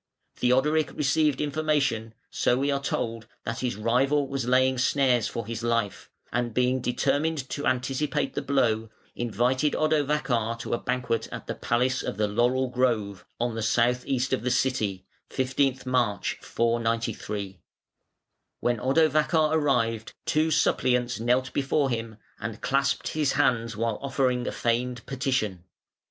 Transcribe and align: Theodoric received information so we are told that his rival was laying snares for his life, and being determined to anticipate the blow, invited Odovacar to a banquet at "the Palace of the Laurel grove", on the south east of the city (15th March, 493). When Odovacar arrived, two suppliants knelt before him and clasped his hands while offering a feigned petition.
Theodoric 0.35 0.95
received 0.97 1.39
information 1.39 2.15
so 2.31 2.57
we 2.57 2.71
are 2.71 2.81
told 2.81 3.27
that 3.43 3.59
his 3.59 3.75
rival 3.75 4.27
was 4.27 4.47
laying 4.47 4.79
snares 4.79 5.27
for 5.27 5.45
his 5.45 5.61
life, 5.61 6.09
and 6.33 6.55
being 6.55 6.81
determined 6.81 7.47
to 7.49 7.67
anticipate 7.67 8.33
the 8.33 8.41
blow, 8.41 8.89
invited 9.15 9.75
Odovacar 9.75 10.57
to 10.61 10.73
a 10.73 10.79
banquet 10.79 11.27
at 11.31 11.45
"the 11.45 11.53
Palace 11.53 12.01
of 12.01 12.17
the 12.17 12.27
Laurel 12.27 12.67
grove", 12.69 13.27
on 13.39 13.53
the 13.53 13.61
south 13.61 14.03
east 14.07 14.33
of 14.33 14.41
the 14.41 14.49
city 14.49 15.05
(15th 15.29 15.85
March, 15.85 16.39
493). 16.41 17.61
When 18.59 18.79
Odovacar 18.79 19.53
arrived, 19.53 20.13
two 20.25 20.49
suppliants 20.49 21.19
knelt 21.19 21.53
before 21.53 21.91
him 21.91 22.17
and 22.39 22.59
clasped 22.59 23.09
his 23.09 23.33
hands 23.33 23.77
while 23.77 23.99
offering 24.01 24.47
a 24.47 24.51
feigned 24.51 25.05
petition. 25.05 25.63